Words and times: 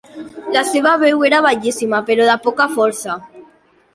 La 0.53 0.61
seva 0.69 0.93
veu 1.01 1.19
era 1.27 1.41
bellíssima, 1.47 2.01
però 2.09 2.27
de 2.31 2.37
poca 2.47 2.69
força. 2.79 3.21